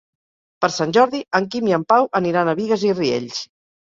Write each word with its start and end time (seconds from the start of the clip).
Per 0.63 0.69
Sant 0.75 0.95
Jordi 0.97 1.21
en 1.41 1.47
Quim 1.55 1.69
i 1.71 1.75
en 1.79 1.85
Pau 1.93 2.07
aniran 2.21 2.51
a 2.55 2.59
Bigues 2.61 2.87
i 2.91 2.95
Riells. 3.01 3.45